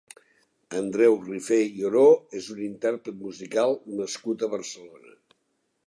Andreu 0.77 1.17
Rifé 1.25 1.59
i 1.81 1.85
Oro 1.91 2.05
és 2.39 2.47
un 2.55 2.65
intérpret 2.71 3.21
musical 3.27 3.79
nascut 4.01 4.49
a 4.49 4.55
Barcelona. 4.57 5.17